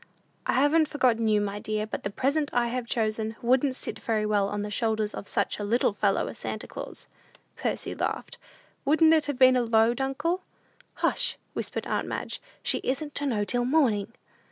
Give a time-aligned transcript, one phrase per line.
[0.47, 4.25] "I haven't forgotten you, my dear; but the present I have chosen wouldn't sit very
[4.25, 7.07] well on the shoulders of such a little fellow as Santa Claus."
[7.55, 8.39] Percy laughed.
[8.83, 10.41] "Wouldn't it have been a load, uncle?"
[10.95, 14.11] "Hush!" whispered aunt Madge; "she isn't to know till morning."